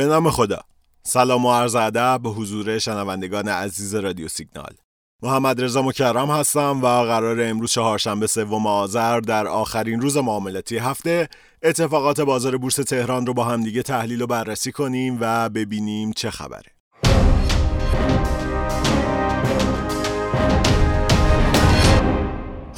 به 0.00 0.06
نام 0.06 0.30
خدا. 0.30 0.60
سلام 1.02 1.46
و 1.46 1.52
عرض 1.52 1.74
ادب 1.74 2.20
به 2.22 2.28
حضور 2.28 2.78
شنوندگان 2.78 3.48
عزیز 3.48 3.94
رادیو 3.94 4.28
سیگنال. 4.28 4.74
محمد 5.22 5.62
رضا 5.62 5.82
مکرم 5.82 6.30
هستم 6.30 6.80
و 6.82 6.86
قرار 6.86 7.42
امروز 7.42 7.72
چهارشنبه 7.72 8.26
سوم 8.26 8.66
آذر 8.66 9.20
در 9.20 9.46
آخرین 9.46 10.00
روز 10.00 10.16
معاملاتی 10.16 10.78
هفته 10.78 11.28
اتفاقات 11.62 12.20
بازار 12.20 12.56
بورس 12.56 12.74
تهران 12.74 13.26
رو 13.26 13.34
با 13.34 13.44
همدیگه 13.44 13.82
تحلیل 13.82 14.22
و 14.22 14.26
بررسی 14.26 14.72
کنیم 14.72 15.18
و 15.20 15.48
ببینیم 15.48 16.12
چه 16.12 16.30
خبره. 16.30 16.79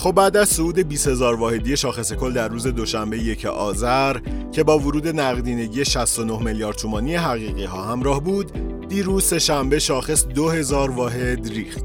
خب 0.02 0.12
بعد 0.12 0.36
از 0.36 0.48
صعود 0.48 0.78
20 0.78 1.08
هزار 1.08 1.34
واحدی 1.34 1.76
شاخص 1.76 2.12
کل 2.12 2.32
در 2.32 2.48
روز 2.48 2.66
دوشنبه 2.66 3.18
یک 3.18 3.46
آذر 3.46 4.16
که 4.52 4.62
با 4.62 4.78
ورود 4.78 5.08
نقدینگی 5.08 5.84
69 5.84 6.38
میلیارد 6.38 6.76
تومانی 6.76 7.14
حقیقی 7.14 7.64
ها 7.64 7.82
همراه 7.82 8.20
بود 8.20 8.52
دیروز 8.88 9.24
سهشنبه 9.24 9.78
شاخص 9.78 10.26
2000 10.26 10.90
واحد 10.90 11.48
ریخت. 11.48 11.84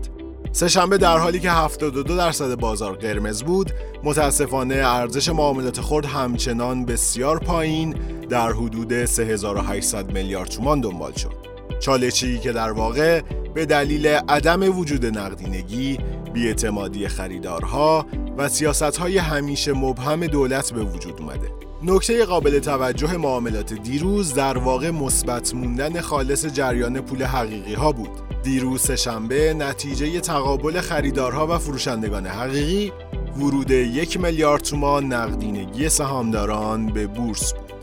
سهشنبه 0.52 0.98
در 0.98 1.18
حالی 1.18 1.40
که 1.40 1.52
72 1.52 2.16
درصد 2.16 2.60
بازار 2.60 2.96
قرمز 2.96 3.44
بود 3.44 3.72
متاسفانه 4.04 4.76
ارزش 4.76 5.30
معاملات 5.30 5.82
خرد 5.82 6.06
همچنان 6.06 6.86
بسیار 6.86 7.40
پایین 7.40 7.96
در 8.30 8.52
حدود 8.52 9.06
3800 9.06 10.12
میلیارد 10.12 10.50
تومان 10.50 10.82
دنبال 10.82 11.14
شد. 11.14 11.48
چالشی 11.80 12.40
که 12.40 12.52
در 12.52 12.72
واقع 12.72 13.22
به 13.54 13.66
دلیل 13.66 14.08
عدم 14.08 14.78
وجود 14.78 15.06
نقدینگی 15.06 15.98
بیاعتمادی 16.38 17.08
خریدارها 17.08 18.06
و 18.38 18.50
سیاستهای 18.50 19.18
همیشه 19.18 19.74
مبهم 19.74 20.28
دولت 20.28 20.74
به 20.74 20.84
وجود 20.84 21.22
اومده. 21.22 21.52
نکته 21.84 22.26
قابل 22.26 22.60
توجه 22.60 23.18
معاملات 23.18 23.74
دیروز 23.74 24.34
در 24.34 24.58
واقع 24.58 24.90
مثبت 24.90 25.56
موندن 25.56 26.02
خالص 26.02 26.46
جریان 26.46 27.02
پول 27.02 27.24
حقیقی 27.24 27.74
ها 27.74 27.92
بود. 27.92 28.10
دیروز 28.44 28.92
شنبه 28.92 29.54
نتیجه 29.54 30.20
تقابل 30.20 30.82
خریدارها 30.82 31.48
و 31.48 31.58
فروشندگان 31.58 32.28
حقیقی 32.28 32.92
ورود 33.38 33.72
یک 33.72 34.20
میلیارد 34.20 34.62
تومان 34.62 35.14
نقدینگی 35.14 35.90
سهامداران 35.90 36.88
به 36.88 37.08
بورس 37.08 37.54
بود. 37.54 37.74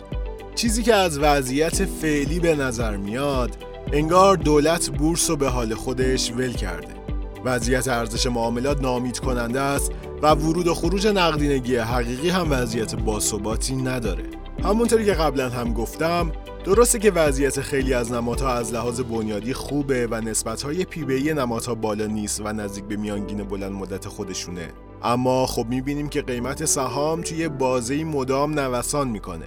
چیزی 0.54 0.82
که 0.82 0.94
از 0.94 1.18
وضعیت 1.18 1.84
فعلی 1.84 2.40
به 2.40 2.56
نظر 2.56 2.96
میاد 2.96 3.56
انگار 3.92 4.36
دولت 4.36 4.90
بورس 4.90 5.30
رو 5.30 5.36
به 5.36 5.48
حال 5.48 5.74
خودش 5.74 6.32
ول 6.32 6.52
کرده. 6.52 7.03
وضعیت 7.44 7.88
ارزش 7.88 8.26
معاملات 8.26 8.80
نامید 8.80 9.18
کننده 9.18 9.60
است 9.60 9.92
و 10.22 10.34
ورود 10.34 10.66
و 10.66 10.74
خروج 10.74 11.06
نقدینگی 11.06 11.76
حقیقی 11.76 12.30
هم 12.30 12.46
وضعیت 12.50 12.94
باثباتی 12.94 13.76
نداره. 13.76 14.24
همونطوری 14.64 15.04
که 15.04 15.12
قبلا 15.12 15.48
هم 15.48 15.72
گفتم 15.72 16.32
درسته 16.64 16.98
که 16.98 17.10
وضعیت 17.10 17.60
خیلی 17.60 17.94
از 17.94 18.12
نمادها 18.12 18.52
از 18.52 18.72
لحاظ 18.72 19.00
بنیادی 19.00 19.52
خوبه 19.52 20.06
و 20.10 20.20
نسبت‌های 20.20 20.84
پیبی 20.84 21.32
نمادها 21.32 21.74
بالا 21.74 22.06
نیست 22.06 22.40
و 22.44 22.52
نزدیک 22.52 22.84
به 22.84 22.96
میانگین 22.96 23.42
بلند 23.42 23.72
مدت 23.72 24.08
خودشونه. 24.08 24.68
اما 25.02 25.46
خب 25.46 25.66
می‌بینیم 25.68 26.08
که 26.08 26.22
قیمت 26.22 26.64
سهام 26.64 27.22
توی 27.22 27.48
بازه 27.48 28.04
مدام 28.04 28.58
نوسان 28.58 29.08
می‌کنه. 29.08 29.46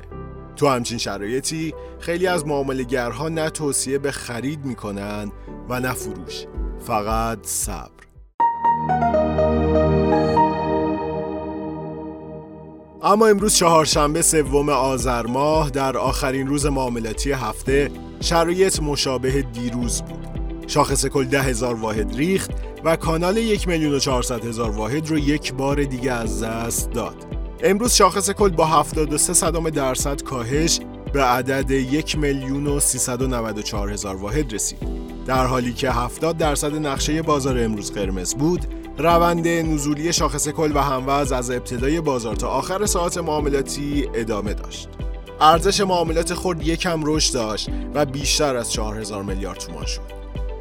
تو 0.55 0.67
همچین 0.67 0.97
شرایطی 0.97 1.73
خیلی 1.99 2.27
از 2.27 2.47
معاملهگرها 2.47 3.29
نه 3.29 3.49
توصیه 3.49 3.97
به 3.97 4.11
خرید 4.11 4.65
می‌کنن 4.65 5.31
و 5.69 5.79
نه 5.79 5.93
فروش. 5.93 6.45
فقط 6.85 7.45
صبر. 7.45 7.97
اما 13.03 13.27
امروز 13.27 13.55
چهارشنبه 13.55 14.21
سوم 14.21 14.69
آذر 14.69 15.25
ماه 15.25 15.69
در 15.69 15.97
آخرین 15.97 16.47
روز 16.47 16.65
معاملاتی 16.65 17.31
هفته 17.31 17.91
شرایط 18.21 18.79
مشابه 18.79 19.41
دیروز 19.41 20.01
بود. 20.01 20.27
شاخص 20.67 21.05
کل 21.05 21.25
ده 21.25 21.41
هزار 21.41 21.75
واحد 21.75 22.15
ریخت 22.15 22.51
و 22.83 22.95
کانال 22.95 23.37
یک 23.37 23.67
میلیون 23.67 23.93
و 23.93 24.21
هزار 24.43 24.71
واحد 24.71 25.09
رو 25.09 25.17
یک 25.17 25.53
بار 25.53 25.83
دیگه 25.83 26.11
از 26.11 26.43
دست 26.43 26.91
داد. 26.91 27.15
امروز 27.63 27.93
شاخص 27.93 28.29
کل 28.29 28.49
با 28.49 28.65
73 28.65 29.33
صدام 29.33 29.69
درصد 29.69 30.21
کاهش 30.21 30.79
به 31.13 31.23
عدد 31.23 31.71
یک 31.71 32.17
میلیون 32.17 32.67
و 32.67 32.79
394 32.79 33.91
هزار 33.91 34.15
واحد 34.15 34.53
رسید. 34.53 35.06
در 35.27 35.45
حالی 35.45 35.73
که 35.73 35.91
70 35.91 36.37
درصد 36.37 36.75
نقشه 36.75 37.21
بازار 37.21 37.59
امروز 37.59 37.91
قرمز 37.91 38.35
بود 38.35 38.65
روند 38.97 39.47
نزولی 39.47 40.13
شاخص 40.13 40.47
کل 40.47 40.71
و 40.75 40.79
هموز 40.79 41.31
از 41.31 41.51
ابتدای 41.51 42.01
بازار 42.01 42.35
تا 42.35 42.47
آخر 42.47 42.85
ساعت 42.85 43.17
معاملاتی 43.17 44.09
ادامه 44.13 44.53
داشت. 44.53 44.89
ارزش 45.41 45.81
معاملات 45.81 46.33
خرد 46.33 46.67
یکم 46.67 47.01
رشد 47.05 47.33
داشت 47.33 47.69
و 47.93 48.05
بیشتر 48.05 48.55
از 48.55 48.71
4000 48.71 49.23
میلیارد 49.23 49.59
تومان 49.59 49.85
شد. 49.85 50.01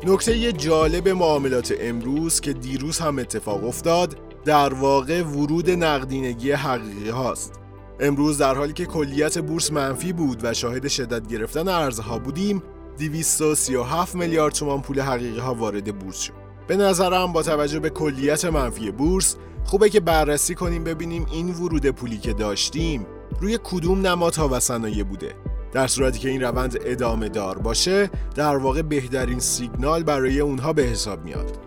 نکته 0.06 0.52
جالب 0.52 1.08
معاملات 1.08 1.74
امروز 1.80 2.40
که 2.40 2.52
دیروز 2.52 2.98
هم 2.98 3.18
اتفاق 3.18 3.64
افتاد 3.64 4.16
در 4.44 4.74
واقع 4.74 5.22
ورود 5.22 5.70
نقدینگی 5.70 6.52
حقیقی 6.52 7.08
هاست. 7.08 7.60
امروز 8.00 8.38
در 8.38 8.54
حالی 8.54 8.72
که 8.72 8.86
کلیت 8.86 9.38
بورس 9.38 9.72
منفی 9.72 10.12
بود 10.12 10.44
و 10.44 10.54
شاهد 10.54 10.88
شدت 10.88 11.28
گرفتن 11.28 11.68
ارزها 11.68 12.18
بودیم 12.18 12.62
237 12.98 14.14
میلیارد 14.14 14.54
تومان 14.54 14.82
پول 14.82 15.00
حقیقی 15.00 15.38
ها 15.38 15.54
وارد 15.54 15.98
بورس 15.98 16.20
شد. 16.20 16.32
به 16.66 16.76
نظرم 16.76 17.32
با 17.32 17.42
توجه 17.42 17.80
به 17.80 17.90
کلیت 17.90 18.44
منفی 18.44 18.90
بورس 18.90 19.36
خوبه 19.64 19.90
که 19.90 20.00
بررسی 20.00 20.54
کنیم 20.54 20.84
ببینیم 20.84 21.26
این 21.32 21.50
ورود 21.54 21.86
پولی 21.86 22.18
که 22.18 22.32
داشتیم 22.32 23.06
روی 23.40 23.58
کدوم 23.64 24.06
نمادها 24.06 24.48
و 24.48 24.60
صنایع 24.60 25.04
بوده. 25.04 25.34
در 25.72 25.86
صورتی 25.86 26.18
که 26.18 26.28
این 26.28 26.42
روند 26.42 26.78
ادامه 26.84 27.28
دار 27.28 27.58
باشه 27.58 28.10
در 28.34 28.56
واقع 28.56 28.82
بهترین 28.82 29.40
سیگنال 29.40 30.02
برای 30.02 30.40
اونها 30.40 30.72
به 30.72 30.82
حساب 30.82 31.24
میاد. 31.24 31.58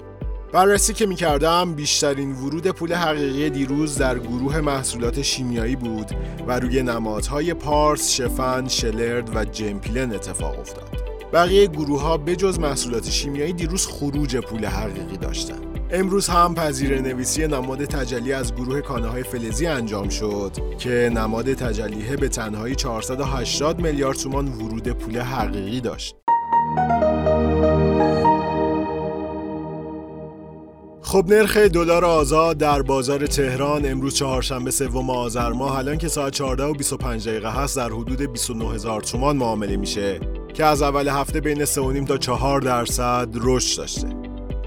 بررسی 0.53 0.93
که 0.93 1.05
می‌کردم 1.05 1.73
بیشترین 1.73 2.31
ورود 2.31 2.67
پول 2.67 2.93
حقیقی 2.93 3.49
دیروز 3.49 3.97
در 3.97 4.19
گروه 4.19 4.61
محصولات 4.61 5.21
شیمیایی 5.21 5.75
بود 5.75 6.11
و 6.47 6.59
روی 6.59 6.83
نمادهای 6.83 7.53
پارس، 7.53 8.11
شفن، 8.11 8.67
شلرد 8.67 9.35
و 9.35 9.45
جمپیلن 9.45 10.11
اتفاق 10.13 10.59
افتاد. 10.59 10.98
بقیه 11.33 11.67
گروه 11.67 12.01
ها 12.01 12.17
به 12.17 12.35
جز 12.35 12.59
محصولات 12.59 13.09
شیمیایی 13.09 13.53
دیروز 13.53 13.87
خروج 13.87 14.37
پول 14.37 14.65
حقیقی 14.65 15.17
داشتن 15.17 15.59
امروز 15.91 16.27
هم 16.27 16.55
پذیر 16.55 17.01
نویسی 17.01 17.47
نماد 17.47 17.85
تجلی 17.85 18.33
از 18.33 18.55
گروه 18.55 18.81
کانه 18.81 19.07
های 19.07 19.23
فلزی 19.23 19.67
انجام 19.67 20.09
شد 20.09 20.51
که 20.79 21.11
نماد 21.15 21.53
تجلیه 21.53 22.15
به 22.15 22.29
تنهایی 22.29 22.75
480 22.75 23.81
میلیارد 23.81 24.17
تومان 24.17 24.47
ورود 24.47 24.87
پول 24.87 25.19
حقیقی 25.19 25.81
داشت. 25.81 26.15
خب 31.01 31.25
نرخ 31.27 31.57
دلار 31.57 32.05
آزاد 32.05 32.57
در 32.57 32.81
بازار 32.81 33.27
تهران 33.27 33.85
امروز 33.85 34.15
چهارشنبه 34.15 34.71
سوم 34.71 35.09
آذر 35.09 35.49
ماه 35.49 35.77
الان 35.77 35.97
که 35.97 36.07
ساعت 36.07 36.33
14 36.33 36.63
و 36.63 36.73
25 36.73 37.27
دقیقه 37.29 37.51
هست 37.51 37.77
در 37.77 37.89
حدود 37.89 38.31
29 38.31 38.73
هزار 38.73 39.01
تومان 39.01 39.37
معامله 39.37 39.77
میشه 39.77 40.19
که 40.53 40.65
از 40.65 40.81
اول 40.81 41.07
هفته 41.07 41.41
بین 41.41 41.65
3.5 41.65 42.07
تا 42.07 42.17
4 42.17 42.61
درصد 42.61 43.29
رشد 43.33 43.77
داشته. 43.77 44.07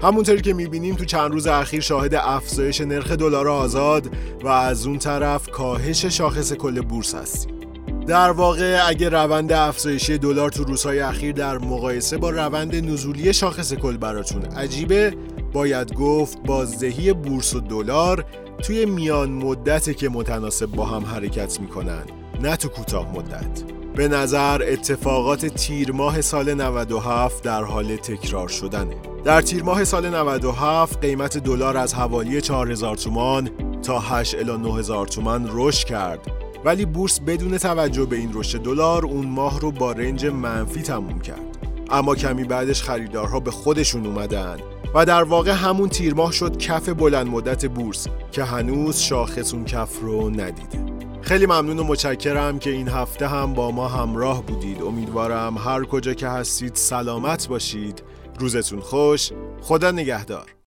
همونطوری 0.03 0.41
که 0.41 0.53
می‌بینیم 0.53 0.95
تو 0.95 1.05
چند 1.05 1.31
روز 1.31 1.47
اخیر 1.47 1.81
شاهد 1.81 2.15
افزایش 2.15 2.81
نرخ 2.81 3.11
دلار 3.11 3.47
آزاد 3.47 4.09
و 4.43 4.47
از 4.47 4.85
اون 4.87 4.97
طرف 4.97 5.49
کاهش 5.49 6.05
شاخص 6.05 6.53
کل 6.53 6.81
بورس 6.81 7.15
هستیم. 7.15 7.59
در 8.07 8.31
واقع 8.31 8.79
اگه 8.87 9.09
روند 9.09 9.51
افزایشی 9.51 10.17
دلار 10.17 10.49
تو 10.49 10.63
روزهای 10.63 10.99
اخیر 10.99 11.31
در 11.31 11.57
مقایسه 11.57 12.17
با 12.17 12.29
روند 12.29 12.75
نزولی 12.75 13.33
شاخص 13.33 13.73
کل 13.73 13.97
براتون 13.97 14.45
عجیبه 14.45 15.13
باید 15.53 15.93
گفت 15.93 16.37
بازدهی 16.45 17.13
بورس 17.13 17.55
و 17.55 17.59
دلار 17.59 18.25
توی 18.63 18.85
میان 18.85 19.31
مدته 19.31 19.93
که 19.93 20.09
متناسب 20.09 20.65
با 20.65 20.85
هم 20.85 21.05
حرکت 21.05 21.59
می‌کنن 21.59 22.03
نه 22.41 22.55
تو 22.55 22.67
کوتاه 22.67 23.11
مدت. 23.15 23.82
به 23.95 24.07
نظر 24.07 24.61
اتفاقات 24.67 25.45
تیر 25.45 25.91
ماه 25.91 26.21
سال 26.21 26.53
97 26.53 27.43
در 27.43 27.63
حال 27.63 27.95
تکرار 27.95 28.47
شدنه. 28.47 28.95
در 29.23 29.41
تیر 29.41 29.63
ماه 29.63 29.83
سال 29.83 30.09
97 30.09 31.01
قیمت 31.01 31.37
دلار 31.37 31.77
از 31.77 31.93
حوالی 31.93 32.41
4000 32.41 32.97
تومان 32.97 33.49
تا 33.81 33.99
8 33.99 34.35
الی 34.35 34.57
9000 34.57 35.07
تومان 35.07 35.49
رشد 35.53 35.87
کرد. 35.87 36.19
ولی 36.65 36.85
بورس 36.85 37.19
بدون 37.19 37.57
توجه 37.57 38.05
به 38.05 38.15
این 38.15 38.31
رشد 38.33 38.61
دلار 38.61 39.05
اون 39.05 39.25
ماه 39.25 39.59
رو 39.59 39.71
با 39.71 39.91
رنج 39.91 40.25
منفی 40.25 40.81
تموم 40.81 41.19
کرد. 41.19 41.57
اما 41.91 42.15
کمی 42.15 42.43
بعدش 42.43 42.83
خریدارها 42.83 43.39
به 43.39 43.51
خودشون 43.51 44.05
اومدن. 44.05 44.57
و 44.93 45.05
در 45.05 45.23
واقع 45.23 45.51
همون 45.51 45.89
تیر 45.89 46.13
ماه 46.13 46.31
شد 46.31 46.57
کف 46.57 46.89
بلند 46.89 47.27
مدت 47.27 47.65
بورس 47.65 48.07
که 48.31 48.43
هنوز 48.43 48.97
شاخص 48.97 49.53
اون 49.53 49.65
کف 49.65 49.99
رو 49.99 50.29
ندیده. 50.29 50.83
خیلی 51.21 51.45
ممنون 51.45 51.79
و 51.79 51.83
متشکرم 51.83 52.59
که 52.59 52.69
این 52.69 52.87
هفته 52.87 53.27
هم 53.27 53.53
با 53.53 53.71
ما 53.71 53.87
همراه 53.87 54.45
بودید. 54.45 54.81
امیدوارم 54.81 55.57
هر 55.57 55.83
کجا 55.83 56.13
که 56.13 56.27
هستید 56.27 56.75
سلامت 56.75 57.47
باشید. 57.47 58.03
روزتون 58.39 58.79
خوش. 58.79 59.31
خدا 59.61 59.91
نگهدار. 59.91 60.62